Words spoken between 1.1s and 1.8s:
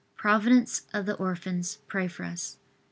orphans,